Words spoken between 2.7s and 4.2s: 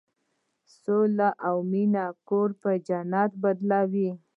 جنت بدلوي.